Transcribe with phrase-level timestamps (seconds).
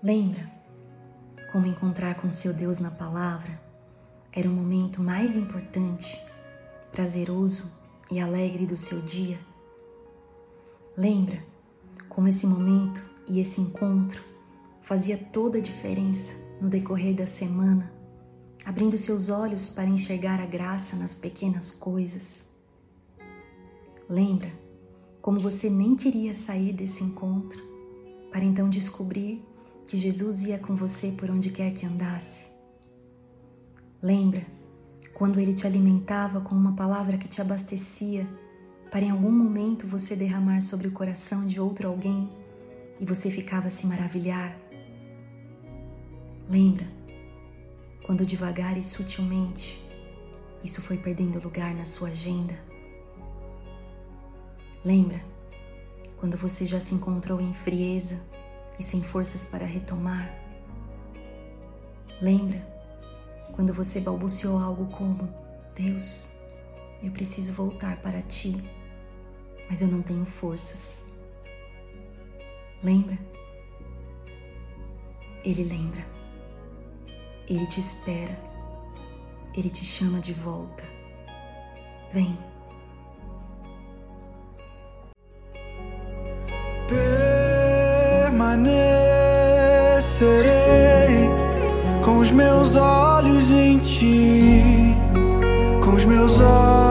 [0.00, 0.48] Lembra
[1.50, 3.60] como encontrar com seu Deus na palavra
[4.32, 6.16] era o momento mais importante,
[6.92, 7.76] prazeroso
[8.08, 9.40] e alegre do seu dia?
[10.96, 11.44] Lembra
[12.08, 14.22] como esse momento e esse encontro
[14.82, 17.92] fazia toda a diferença no decorrer da semana,
[18.64, 22.44] abrindo seus olhos para enxergar a graça nas pequenas coisas?
[24.08, 24.52] Lembra
[25.20, 27.60] como você nem queria sair desse encontro
[28.30, 29.44] para então descobrir
[29.88, 32.50] que Jesus ia com você por onde quer que andasse.
[34.02, 34.46] Lembra
[35.14, 38.28] quando ele te alimentava com uma palavra que te abastecia,
[38.90, 42.28] para em algum momento você derramar sobre o coração de outro alguém
[43.00, 44.54] e você ficava a se maravilhar?
[46.50, 46.86] Lembra
[48.04, 49.82] quando devagar e sutilmente
[50.62, 52.54] isso foi perdendo lugar na sua agenda?
[54.84, 55.24] Lembra
[56.18, 58.20] quando você já se encontrou em frieza
[58.78, 60.32] e sem forças para retomar.
[62.20, 62.66] Lembra
[63.52, 65.28] quando você balbuciou algo como:
[65.74, 66.26] Deus,
[67.02, 68.56] eu preciso voltar para ti,
[69.68, 71.04] mas eu não tenho forças.
[72.82, 73.18] Lembra?
[75.44, 76.06] Ele lembra.
[77.48, 78.38] Ele te espera.
[79.56, 80.84] Ele te chama de volta.
[82.12, 82.38] Vem.
[88.58, 91.30] Permanecerei
[92.04, 94.94] com os meus olhos em ti,
[95.82, 96.87] com os meus olhos